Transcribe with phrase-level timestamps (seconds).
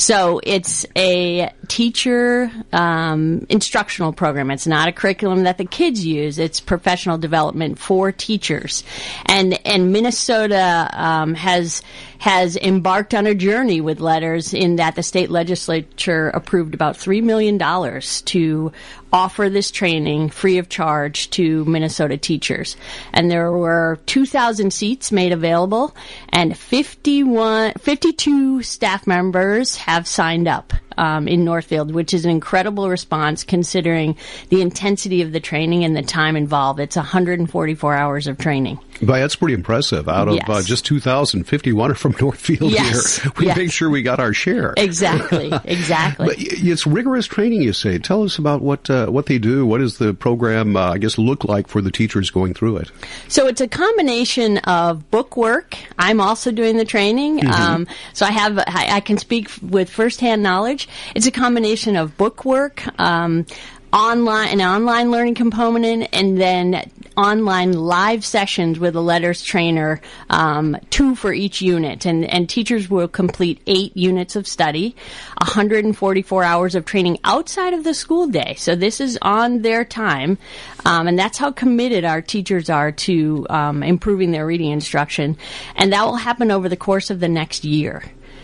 [0.00, 4.50] So it's a teacher um, instructional program.
[4.50, 6.38] It's not a curriculum that the kids use.
[6.38, 8.82] It's professional development for teachers,
[9.26, 11.82] and and Minnesota um, has
[12.20, 17.22] has embarked on a journey with LETRS in that the state legislature approved about three
[17.22, 18.70] million dollars to
[19.12, 22.76] offer this training free of charge to Minnesota teachers.
[23.12, 25.96] And there were 2,000 seats made available
[26.28, 30.74] and 51, 52 staff members have signed up.
[30.98, 34.16] Um, in Northfield, which is an incredible response considering
[34.48, 36.80] the intensity of the training and the time involved.
[36.80, 38.78] It's 144 hours of training.
[39.00, 40.08] But that's pretty impressive.
[40.08, 40.44] Out of Yes.
[40.48, 43.18] uh, just 2,051 are from Northfield Yes.
[43.22, 43.32] here.
[43.38, 43.56] We Yes.
[43.56, 44.74] make sure we got our share.
[44.76, 46.26] Exactly, exactly.
[46.26, 47.98] But it's rigorous training, you say.
[47.98, 49.64] Tell us about what uh, what they do.
[49.64, 52.90] What does the program, uh, I guess, look like for the teachers going through it?
[53.28, 55.76] So it's a combination of book work.
[55.98, 60.42] I'm also doing the training, um, so I have I, I can speak with firsthand
[60.42, 60.79] knowledge.
[61.14, 63.46] It's a combination of book work, um,
[63.92, 70.76] online an online learning component, and then online live sessions with a LETRS trainer, um,
[70.90, 74.94] two for each unit, and and teachers will complete eight units of study,
[75.38, 78.54] 144 hours of training outside of the school day.
[78.58, 80.38] So this is on their time,
[80.84, 85.36] um, and that's how committed our teachers are to um, improving their reading instruction,
[85.76, 88.02] and that will happen over the course of the next year.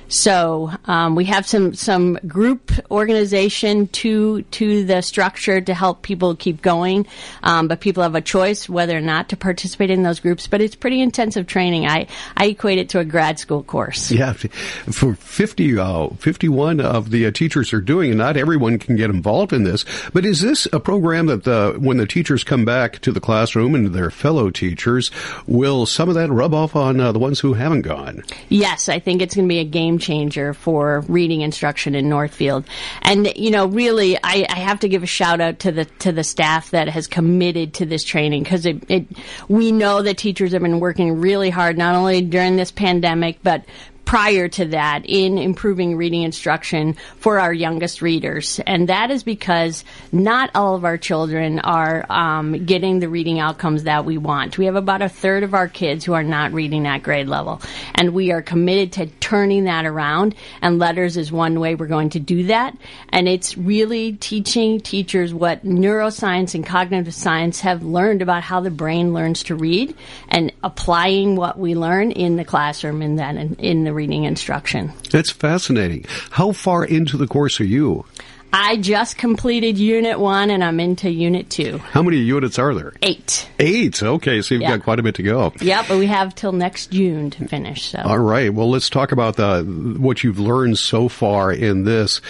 [0.09, 6.37] So um, we have some some group organization to to the structure to help people
[6.37, 7.07] keep going,
[7.43, 10.47] um, but people have a choice whether or not to participate in those groups.
[10.47, 11.87] But it's pretty intensive training.
[11.87, 12.07] I
[12.37, 14.13] I equate it to a grad school course.
[14.17, 18.97] Yeah, for 50, uh, 51 of the uh, teachers are doing, and not everyone can
[18.97, 19.85] get involved in this.
[20.15, 23.75] But is this a program that the, when the teachers come back to the classroom
[23.75, 25.11] and their fellow teachers,
[25.47, 28.23] will some of that rub off on uh, the ones who haven't gone?
[28.49, 32.65] Yes, I think it's going to be a game changer for reading instruction in Northfield.
[33.03, 36.13] And you know, really, I, I have to give a shout out to the to
[36.13, 39.07] the staff that has committed to this training because it, it
[39.49, 43.65] we know that teachers have been working really hard not only during this pandemic but
[44.07, 48.61] prior to that in improving reading instruction for our youngest readers.
[48.65, 53.83] And that is because not all of our children are um, getting the reading outcomes
[53.83, 54.59] that we want.
[54.59, 57.61] We have about a third of our kids who are not reading at grade level.
[57.97, 60.37] And we are committed to turning that around.
[60.63, 62.77] And LETRS is one way we're going to do that.
[63.09, 68.71] And it's really teaching teachers what neuroscience and cognitive science have learned about how the
[68.71, 69.97] brain learns to read
[70.29, 74.93] and applying what we learn in the classroom in that in, in the reading instruction.
[75.11, 76.05] That's fascinating.
[76.31, 78.05] How far into the course are you?
[78.53, 81.79] I just completed unit one and I'm into unit two.
[81.79, 82.93] How many units are there?
[83.03, 83.49] Eight.
[83.59, 84.03] Eight.
[84.03, 84.77] Okay, so you've Yeah.
[84.77, 85.53] got quite a bit to go.
[85.61, 87.91] Yep, but we have till next June to finish.
[87.91, 88.55] So All right.
[88.55, 89.63] Well, let's talk about the
[89.99, 92.21] what you've learned so far in this.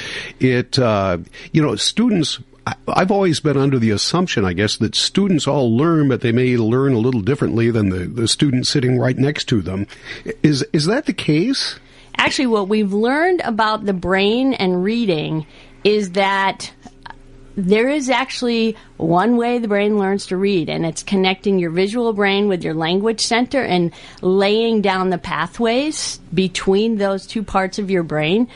[0.41, 1.19] It, uh,
[1.53, 2.39] you know, students.
[2.89, 6.57] I've always been under the assumption, I guess, that students all learn, but they may
[6.57, 9.87] learn a little differently than the, the student sitting right next to them.
[10.43, 11.79] Is is that the case?
[12.19, 15.47] actually what we've learned about the brain and reading
[15.85, 16.73] is that
[17.57, 22.13] there is actually one way the brain learns to read, and it's connecting your visual
[22.13, 27.91] brain with your language center and laying down the pathways between those two parts of
[27.91, 28.49] your brain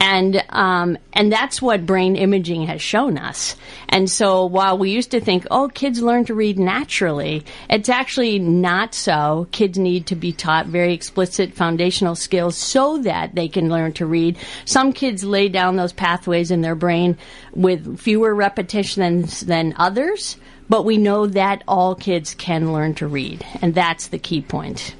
[0.00, 3.56] and um, and that's what brain imaging has shown us.
[3.88, 8.38] And so while we used to think, oh, kids learn to read naturally, it's actually
[8.38, 9.48] not so.
[9.52, 14.06] Kids need to be taught very explicit foundational skills so that they can learn to
[14.06, 14.38] read.
[14.64, 17.16] Some kids lay down those pathways in their brain
[17.54, 20.36] with fewer repetitions than others
[20.68, 24.94] but we know that all kids can learn to read, and that's the key point.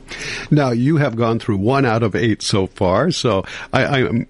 [0.50, 4.26] Now, you have gone through one out of eight so far, so I, am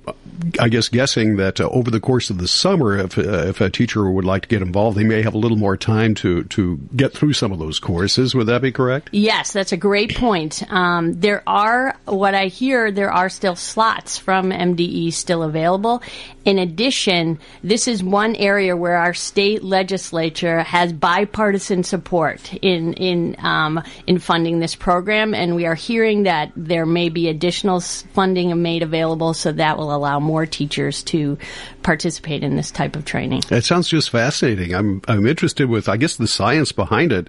[0.58, 3.70] I guess guessing that uh, over the course of the summer, if, uh, if a
[3.70, 6.78] teacher would like to get involved, they may have a little more time to, to
[6.94, 8.34] get through some of those courses.
[8.34, 9.10] Would that be correct?
[9.12, 10.62] Yes, that's a great point.
[10.70, 16.02] Um, there are, what I hear, there are still slots from MDE still available.
[16.46, 23.34] In addition, this is one area where our state legislature has bipartisan support in in
[23.40, 28.62] um, in funding this program, and we are hearing that there may be additional funding
[28.62, 31.36] made available, so that will allow more teachers to
[31.82, 33.42] participate in this type of training.
[33.50, 34.72] It sounds just fascinating.
[34.72, 37.26] I'm I'm interested with I guess the science behind it.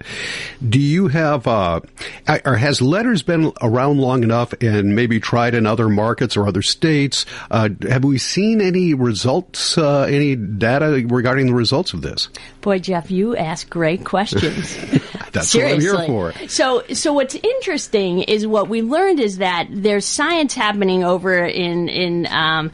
[0.66, 1.80] Do you have uh,
[2.44, 6.62] or has LETRS been around long enough and maybe tried in other markets or other
[6.62, 7.26] states?
[7.50, 12.28] Uh, have we seen any results, uh, any data regarding the results of this?
[12.60, 14.76] Boy, Jeff, you ask great questions.
[15.32, 15.90] That's Seriously.
[15.90, 16.48] what I'm here for.
[16.48, 21.88] So, so what's interesting is what we learned is that there's science happening over in
[21.88, 22.70] in um,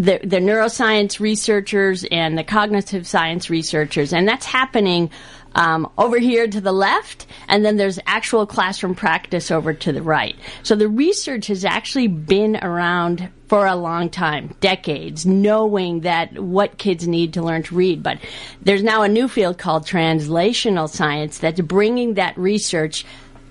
[0.00, 5.10] the, the neuroscience researchers and the cognitive science researchers, and that's happening
[5.54, 10.02] um, over here to the left, and then there's actual classroom practice over to the
[10.02, 10.36] right.
[10.62, 16.78] So the research has actually been around for a long time, decades, knowing that what
[16.78, 18.02] kids need to learn to read.
[18.02, 18.20] But
[18.62, 23.04] there's now a new field called translational science that's bringing that research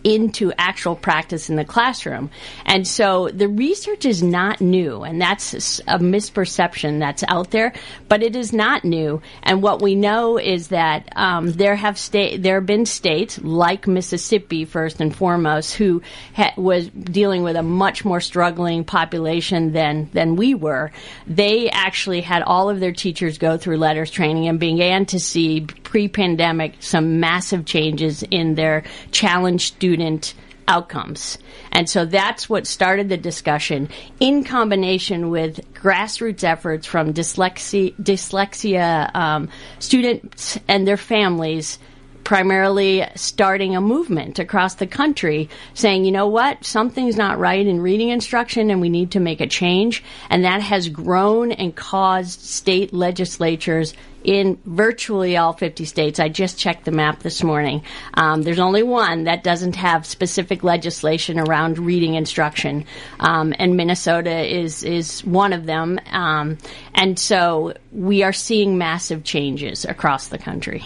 [0.04, 2.30] into actual practice in the classroom.
[2.66, 7.74] And so the research is not new, and that's a misperception that's out there,
[8.07, 9.22] but it is not new.
[9.44, 13.88] And what we know is that um, there have sta- there have been states like
[13.88, 16.02] Mississippi, first and foremost, who
[16.34, 20.92] ha- was dealing with a much more struggling population than than we were.
[21.28, 25.68] They actually had all of their teachers go through LETRS training and began to see
[25.90, 30.36] pre-pandemic some massive changes in their challenged student
[30.68, 31.40] outcomes.
[31.72, 33.90] And so that's what started the discussion
[34.20, 39.50] in combination with grassroots efforts from dyslexia, dyslexia um,
[39.80, 41.80] students and their families
[42.24, 47.82] primarily starting a movement across the country saying, you know what, something's not right in
[47.82, 50.04] reading instruction and we need to make a change.
[50.30, 56.19] And that has grown and caused state legislatures in virtually all 50 states.
[56.19, 57.83] I just checked the map this morning.
[58.16, 62.86] Um, there's only one that doesn't have specific legislation around reading instruction,
[63.19, 66.00] um, and Minnesota is is one of them.
[66.12, 66.57] Um,
[66.94, 70.83] and so we are seeing massive changes across the country.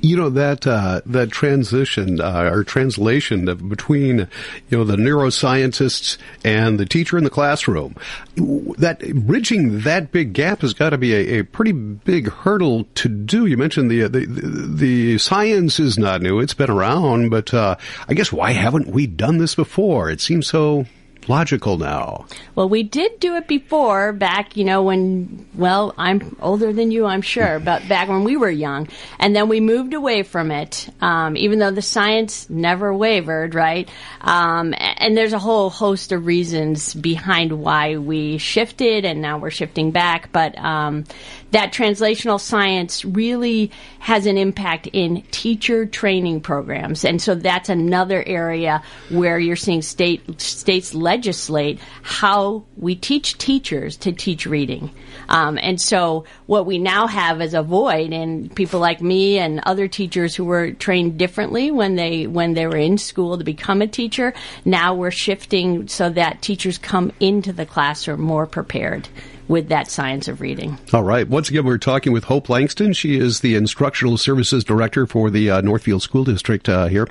[0.00, 4.28] You know that uh, that transition uh, or translation between
[4.70, 7.94] you know the neuroscientists and the teacher in the classroom.
[8.36, 13.08] That bridging that big gap has got to be a, a pretty big hurdle to
[13.08, 13.46] do.
[13.46, 17.76] You mentioned the, the the science is not new; it's been around, but uh,
[18.08, 20.10] I guess why haven't we done this before?
[20.10, 20.86] It seems so
[21.28, 22.26] logical now.
[22.54, 27.06] Well, we did do it before back, you know, when, well, I'm older than you,
[27.06, 28.88] I'm sure, but back when we were young.
[29.18, 33.88] And then we moved away from it, um, even though the science never wavered, right?
[34.20, 39.50] Um, and there's a whole host of reasons behind why we shifted and now we're
[39.50, 40.30] shifting back.
[40.32, 41.04] But um,
[41.52, 47.04] that translational science really has an impact in teacher training programs.
[47.04, 53.98] And so that's another area where you're seeing state states legislate how we teach teachers
[53.98, 54.90] to teach reading.
[55.28, 59.60] Um, and so what we now have is a void and people like me and
[59.64, 63.82] other teachers who were trained differently when they when they were in school to become
[63.82, 64.32] a teacher.
[64.64, 69.08] Now we're shifting so that teachers come into the classroom more prepared
[69.52, 70.78] with that science of reading.
[70.94, 71.28] All right.
[71.28, 72.94] Once again, we're talking with Hope Langston.
[72.94, 77.06] She is the Instructional Services Director for the uh, Northfield School District uh, here.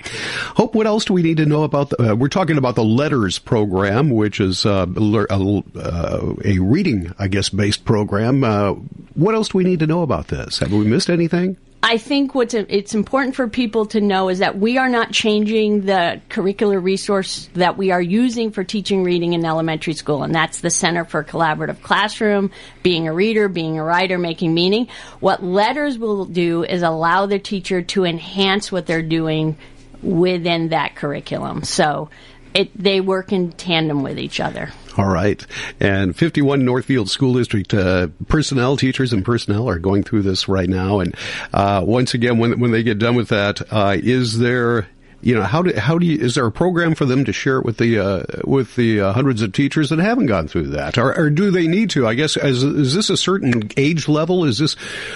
[0.56, 1.92] Hope, what else do we need to know about?
[1.92, 7.14] The, uh, we're talking about the LETRS program, which is uh, a, uh, a, reading,
[7.20, 8.44] I guess, based program.
[8.44, 8.72] Uh,
[9.14, 10.58] what else do we need to know about this?
[10.60, 11.58] Have we missed anything?
[11.84, 15.86] I think what's it's important for people to know is that we are not changing
[15.88, 20.62] the curricular resource that we are using for teaching reading in elementary school, and that's
[20.62, 22.52] the Center for Collaborative Classroom,
[22.84, 24.90] being a reader, being a writer, making meaning.
[25.22, 29.58] What LETRS will do is allow the teacher to enhance what they're doing
[30.04, 31.64] within that curriculum.
[31.64, 32.10] So
[32.54, 34.72] it, they work in tandem with each other.
[34.98, 35.46] All right.
[35.80, 40.68] And 51 Northfield School District uh, personnel, teachers and personnel are going through this right
[40.68, 41.00] now.
[41.00, 41.16] And
[41.54, 44.88] uh, once again, when, when they get done with that, uh, is there
[45.22, 47.58] you know how do how do you is there a program for them to share
[47.60, 50.98] it with the uh, with the uh, hundreds of teachers that haven't gone through that?
[50.98, 52.08] Or, or do they need to?
[52.08, 54.46] I guess as, is this a certain age level?
[54.46, 54.76] Is this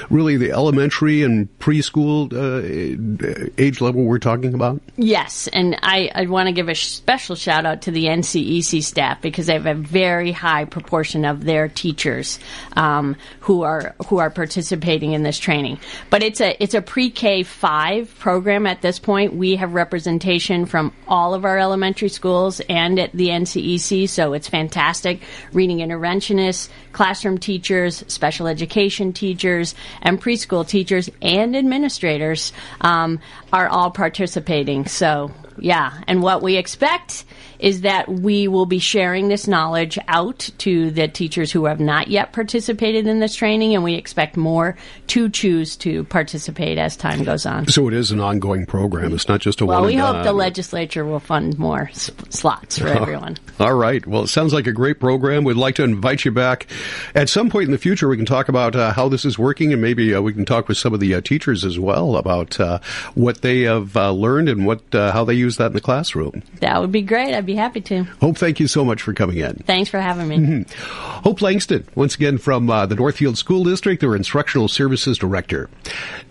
[0.09, 4.81] really the elementary and preschool uh, age level we're talking about?
[4.97, 9.21] Yes and i, I want to give a special shout out to the NCEC staff
[9.21, 12.39] because they have a very high proportion of their teachers
[12.73, 15.79] um, who are who are participating in this training.
[16.09, 19.33] But it's a it's a pre-k 5 program at this point.
[19.35, 24.33] We have represented representation from all of our elementary schools and at the NCEC, so
[24.33, 25.21] it's fantastic.
[25.53, 33.21] Reading interventionists, classroom teachers, special education teachers, and preschool teachers and administrators um,
[33.53, 34.85] are all participating.
[34.85, 36.01] So yeah.
[36.07, 37.25] And what we expect
[37.59, 42.07] is that we will be sharing this knowledge out to the teachers who have not
[42.07, 47.23] yet participated in this training, and we expect more to choose to participate as time
[47.23, 47.67] goes on.
[47.67, 49.13] So it is an ongoing program.
[49.13, 49.83] It's not just a well, one.
[49.83, 50.25] Well, we hope done.
[50.25, 53.37] the legislature will fund more slots for everyone.
[53.59, 54.05] All right.
[54.05, 55.43] Well, it sounds like a great program.
[55.43, 56.67] We'd like to invite you back
[57.13, 58.07] at some point in the future.
[58.07, 60.67] We can talk about uh, how this is working, and maybe uh, we can talk
[60.67, 62.79] with some of the uh, teachers as well about uh,
[63.13, 66.43] what they have uh, learned and what uh, how they use that in the classroom.
[66.59, 67.33] That would be great.
[67.33, 68.03] I'd be happy to.
[68.21, 69.55] Hope, thank you so much for coming in.
[69.65, 70.37] Thanks for having me.
[70.37, 71.21] Mm-hmm.
[71.23, 75.69] Hope Langston, once again from uh, the Northfield School District, their Instructional Services Director.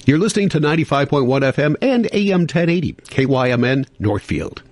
[0.04, 4.62] You're listening to 95.1 FM and AM 1080, KYMN Northfield.